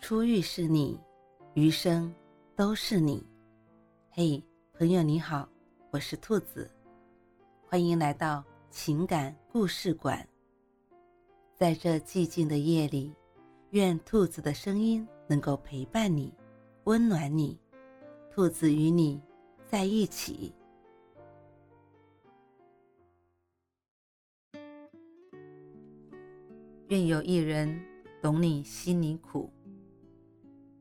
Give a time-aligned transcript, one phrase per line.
[0.00, 0.98] 初遇是你，
[1.52, 2.12] 余生
[2.56, 3.22] 都是你。
[4.10, 4.42] 嘿，
[4.72, 5.46] 朋友你好，
[5.90, 6.68] 我是兔子，
[7.68, 10.26] 欢迎来到情感故事馆。
[11.54, 13.14] 在这寂静的夜里，
[13.70, 16.32] 愿兔子的声音能够陪伴你，
[16.84, 17.60] 温暖你。
[18.32, 19.20] 兔子与你
[19.66, 20.52] 在一起。
[26.88, 27.80] 愿有一人
[28.22, 29.52] 懂你心里苦。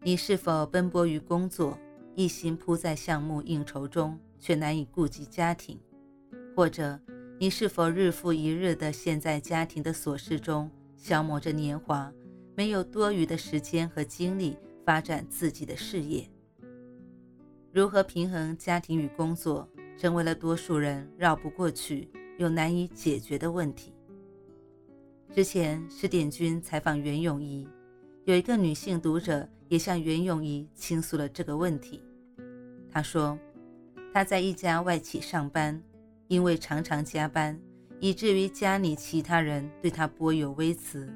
[0.00, 1.76] 你是否奔波于工作，
[2.14, 5.78] 一心扑在项目应酬中，却难以顾及家庭？
[6.54, 6.98] 或者，
[7.38, 12.12] 你是否日复一日地陷在家庭的琐事中，消磨着年华，
[12.54, 16.30] 没有多余的时间和精力发展自己的事业？
[17.72, 19.68] 如何平衡家庭与工作，
[19.98, 23.92] 成为了多数人绕不过去又难以解决的问题。
[25.34, 27.68] 之前，十点君采访袁咏仪。
[28.28, 32.02] 有一个女性读者也向袁咏仪倾诉了这个问题。
[32.92, 33.38] 她说，
[34.12, 35.82] 她在一家外企上班，
[36.26, 37.58] 因为常常加班，
[38.00, 41.10] 以至于家里其他人对她颇有微词。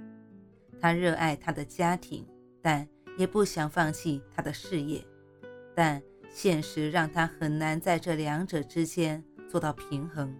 [0.81, 2.27] 她热爱她的家庭，
[2.63, 2.89] 但
[3.19, 5.05] 也不想放弃她的事业。
[5.75, 10.35] 但现实让她很难在这两者之间做到平衡。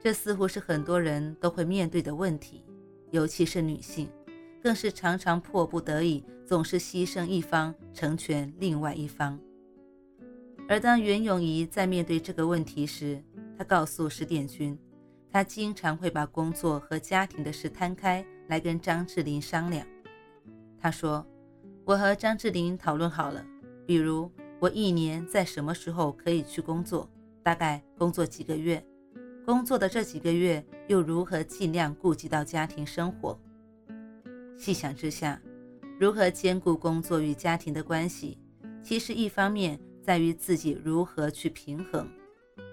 [0.00, 2.64] 这似乎是很多人都会面对的问题，
[3.12, 4.10] 尤其是女性。
[4.62, 9.38] 更是常常迫不得已，总是牺牲一方成全另外一方。
[10.68, 13.22] 而当袁咏仪在面对这个问题时，
[13.58, 14.78] 她告诉石殿君，
[15.30, 19.86] 她经常会把工作和家庭的事摊开来跟张智霖商量。
[20.78, 21.26] 她说
[21.84, 23.44] ：“我和张智霖讨论好了，
[23.86, 27.10] 比如我一年在什么时候可以去工作，
[27.42, 28.84] 大概工作几个月，
[29.44, 33.36] 工作的这几个月又如何尽量顾及到家庭生活。”
[34.60, 35.40] 细想之下，
[35.98, 38.36] 如何兼顾工作与家庭的关系，
[38.82, 42.06] 其实一方面在于自己如何去平衡，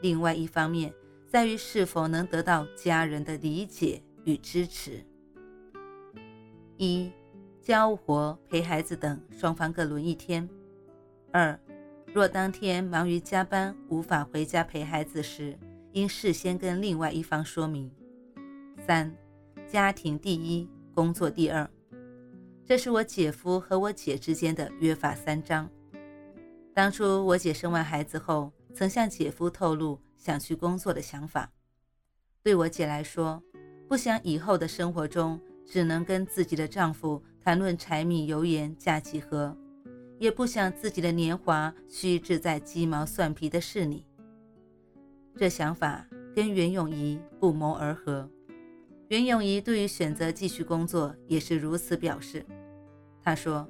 [0.01, 0.93] 另外一方面
[1.29, 5.01] 在于是否能得到家人的理解与支持。
[6.75, 7.09] 一、
[7.61, 10.45] 家务活、陪孩子等双方各轮一天；
[11.31, 11.57] 二、
[12.13, 15.57] 若当天忙于加班无法回家陪孩子时，
[15.93, 17.89] 应事先跟另外一方说明。
[18.85, 19.15] 三、
[19.69, 21.65] 家庭第一，工作第二。
[22.67, 25.69] 这是我姐夫和我姐之间的约法三章。
[26.73, 31.49] 当初我姐生完孩子后，曾向姐夫透露想去工作的想法。
[32.43, 33.41] 对我姐来说，
[33.87, 39.55] 不想以后的生活中只能跟自己的丈夫谈论柴米油盐价几何，
[40.19, 44.05] 也不想自己的年华虚掷在鸡毛蒜皮的事里。
[45.37, 48.29] 这想法跟袁咏仪不谋而合。
[49.07, 52.45] 袁咏仪对于选择继续工作也是如此表示。
[53.27, 53.67] 她说：“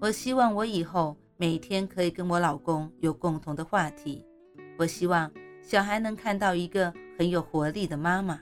[0.00, 4.24] 我希望我以后每天可以跟我老公有共同的话题。
[4.78, 8.40] 我希望小孩能看到一个很有活力的妈妈。”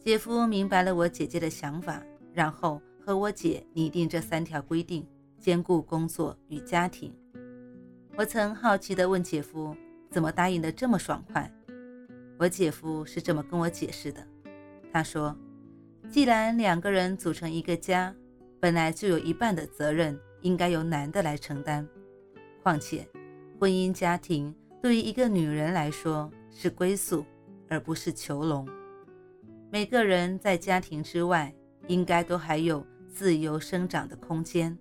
[0.00, 5.06] 姐夫明白了我姐姐的想法，然后和我姐拟定这三条规定，
[5.38, 7.14] 兼顾工作与家庭。
[8.16, 9.76] 我曾好奇地问姐夫
[10.10, 11.52] ：“怎么答应得这么爽快？”
[12.40, 14.26] 我姐夫是这么跟我解释的
[14.90, 15.36] ：“他说，
[16.08, 18.14] 既然两个人组成一个家。”
[18.60, 21.86] 本来就有一半的责任应该由男的来承担，
[22.62, 23.08] 况且
[23.58, 27.24] 婚姻家庭对于一个女人来说是归宿，
[27.68, 28.68] 而不是囚笼。
[29.70, 31.54] 每个人在家庭之外，
[31.86, 34.76] 应该都还有自由生长的空间。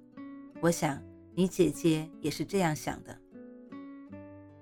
[0.59, 1.01] 我想
[1.33, 3.17] 你姐姐也是这样想的。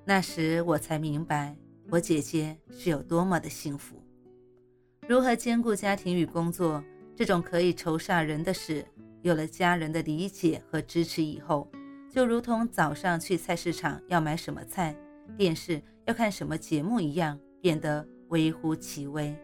[0.06, 1.56] 那时我才明白，
[1.90, 4.02] 我姐姐是有多么的幸福。
[5.08, 6.84] 如何兼顾家庭与工作，
[7.16, 8.86] 这种可以愁煞人的事。
[9.22, 11.70] 有了家人的理解和支持以后，
[12.10, 14.96] 就如同早上去菜市场要买什么菜，
[15.38, 19.36] 电视要看什么节目一样，变得微乎其微。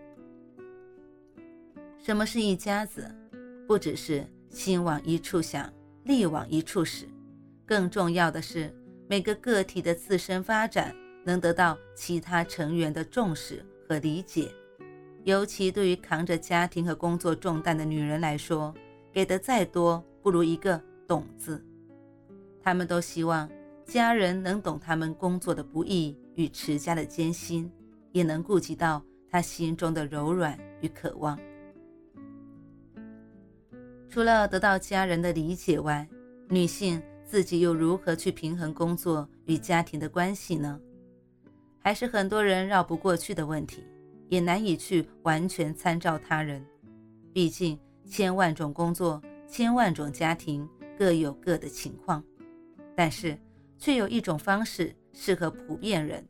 [1.97, 3.09] 什么是一家子？
[3.68, 5.71] 不只是心往一处想，
[6.03, 7.07] 力往一处使，
[7.65, 8.74] 更重要的是
[9.09, 10.95] 每个个体的自身发展
[11.25, 14.51] 能得到其他成员的重视和理解。
[15.24, 18.74] 尤其对于扛着家庭和工作重担的女人来说。
[19.13, 21.63] 给的再多，不如一个“懂”字。
[22.63, 23.48] 他们都希望
[23.86, 27.71] 家人能懂他们工作的不易与持家的艰辛，
[28.12, 31.39] 也能顾及到他心中的柔软与渴望。
[34.10, 36.07] 除了得到家人的理解外，
[36.50, 40.80] 女性自己又如何去平衡工作与家庭的关系呢？
[41.77, 43.83] 还是很多人绕不过去的问题，
[44.30, 46.66] 也难以去完全参照他人。
[47.31, 47.77] 毕竟。
[48.05, 50.67] 千万种工作千万种家庭
[50.97, 52.23] 各有各的情况，
[52.95, 53.38] 但是
[53.77, 56.25] 却有一种方式适合普遍人，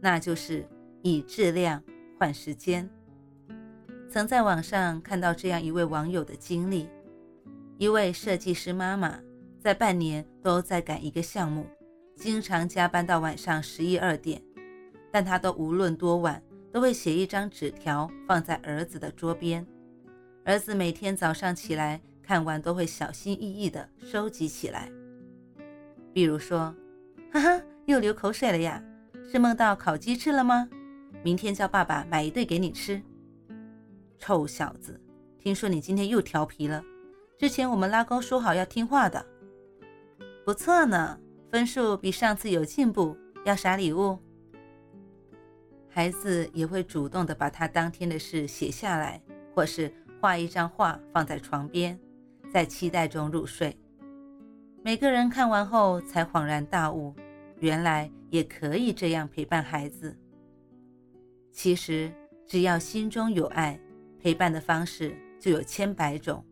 [0.00, 0.66] 那就是
[1.02, 1.82] 以质量
[2.18, 2.88] 换时间。
[4.08, 6.88] 曾在网上看到这样一位网友的经历：
[7.78, 9.18] 一位设计师妈妈
[9.58, 11.66] 在半年都在赶一个项目，
[12.14, 14.40] 经常加班到晚上十一二点，
[15.10, 19.66] 但她都无论多晚都会写一张纸条放在儿子的桌边，
[20.46, 24.90] 儿子每天早上起来看完都会小心翼翼地收集起来。
[26.12, 26.74] 比如说，
[27.32, 28.82] 哈哈，又流口水了呀，
[29.30, 30.68] 是梦到烤鸡翅了吗？
[31.22, 33.00] 明天叫爸爸买一对给你吃。
[34.18, 35.00] 臭小子，
[35.38, 36.84] 听说你今天又调皮了。
[37.38, 39.24] 之前我们拉钩说好要听话的，
[40.44, 41.18] 不错呢，
[41.50, 43.16] 分数比上次有进步。
[43.46, 44.18] 要啥礼物？
[45.88, 49.20] 孩子也会主动的把他当天的事写下来，
[49.54, 49.92] 或是
[50.24, 52.00] 画一张画放在床边，
[52.50, 53.76] 在期待中入睡。
[54.82, 57.14] 每个人看完后才恍然大悟，
[57.58, 60.16] 原来也可以这样陪伴孩子。
[61.52, 62.10] 其实
[62.46, 63.78] 只要心中有爱。
[64.18, 66.42] 陪伴的方式就有千百种，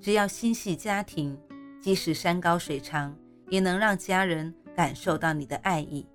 [0.00, 1.38] 只要心系家庭，
[1.82, 3.14] 即使山高水长，
[3.50, 6.06] 也能让家人感受到你的爱意。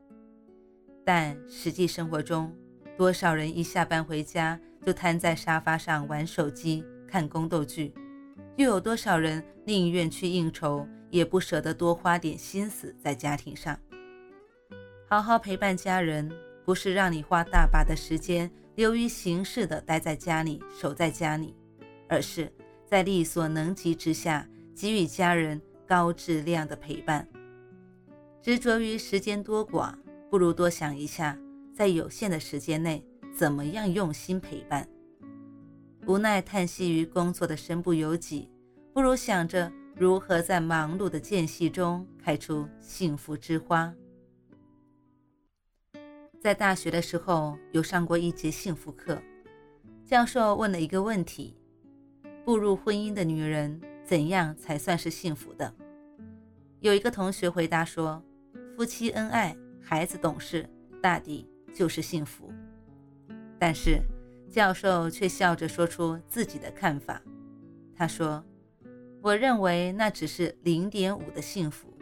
[1.05, 2.51] 但实际生活中，
[2.97, 7.93] 多少人一下班回家就瘫在沙发上玩手机、看宫斗剧，
[8.55, 13.79] 又有多少人宁愿去应酬，也不舍得多花点心思在家庭上？
[15.07, 16.31] 好好陪伴家人，
[16.65, 18.51] 不是让你花大把的时间。
[18.75, 21.55] 流于形式的待在家里，守在家里，
[22.07, 22.47] 而是
[22.85, 27.27] 在力所能及之下给予家人高质量的陪伴。
[28.39, 29.95] 执着于时间多寡，
[30.29, 31.35] 不如多想一下，
[31.77, 34.89] 在有限的时间内怎么样用心陪伴。
[36.07, 38.49] 无奈叹息于工作的身不由己，
[38.91, 43.93] 不如想着如何在忙碌的间隙中开出幸福之花。
[46.41, 49.21] 在大学的时候，有上过一节幸福课，
[50.03, 51.55] 教授问了一个问题：
[52.43, 55.71] 步入婚姻的女人怎样才算是幸福的？
[56.79, 58.23] 有一个同学回答说
[58.75, 60.67] ：“夫妻恩爱，孩子懂事，
[61.03, 61.47] 大抵
[61.77, 62.51] 就是幸福。”
[63.59, 64.01] 但是
[64.49, 67.21] 教授却笑着说出自己的看法，
[67.95, 68.43] 他说
[69.21, 71.93] ：“我认为那只是零点五的幸福。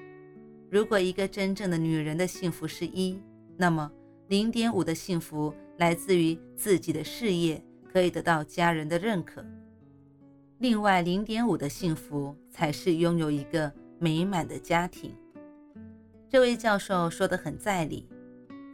[0.70, 3.22] 如果一个真正的女人的幸福是一，
[3.58, 3.92] 那么……”
[4.28, 7.64] 零点五的幸福来自于自己的事业
[7.94, 9.46] 可以得到家人的认可，
[10.58, 15.16] 另外零点五的幸福才是拥有一个美满的家庭。
[16.28, 18.10] 这位教授说得很在理，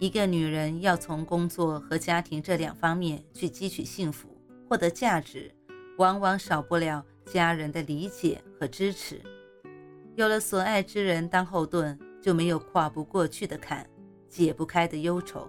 [0.01, 4.35] 一个女人要从工作和家庭这两方面去汲取幸福、
[4.67, 5.53] 获得价值，
[5.99, 9.21] 往往少不了家人的理解和支持。
[10.15, 13.87] 有了所爱之人当后盾，就没有跨不过去的坎。
[14.27, 15.47] 解不开的忧愁，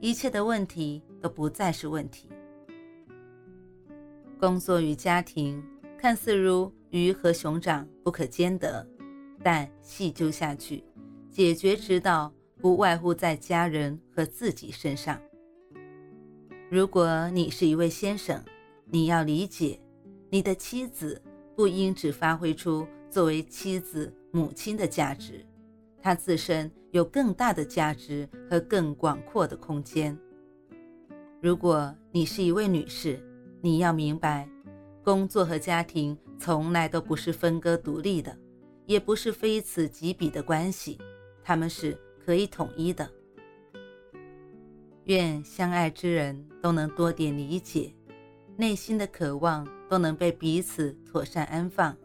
[0.00, 2.28] 一切的问题都不再是问题。
[4.38, 5.60] 工作与家庭
[5.98, 8.86] 看似如鱼和熊掌不可兼得，
[9.42, 10.84] 但细究下去，
[11.32, 15.20] 解决之道不外乎在家人和自己身上。
[16.70, 18.44] 如果你是一位先生，
[18.86, 19.80] 你要理解，
[20.30, 21.20] 你的妻子
[21.56, 25.44] 不应只发挥出作为妻子、母亲的价值。
[26.00, 30.16] 她自身有更大的价值和更广阔的空间。
[31.40, 33.22] 如果你是一位女士，
[33.60, 34.48] 你要明白，
[35.02, 38.36] 工作和家庭从来都不是分割独立的，
[38.86, 40.98] 也不是非此即彼的关系，
[41.42, 41.96] 他们是
[42.28, 43.10] 可以统一的。
[45.04, 47.90] 愿相爱之人都能多点理解，
[48.54, 51.96] 内心的渴望都能被彼此妥善安放，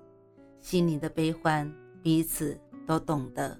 [0.61, 1.69] 心里的悲欢
[2.01, 3.59] 彼此都懂得。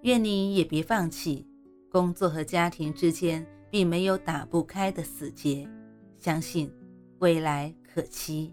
[0.00, 1.46] 愿你也别放弃，
[1.88, 5.64] 工作和家庭之间并没有打不开的死结，
[6.18, 6.68] 相信
[7.20, 8.52] 未来可期。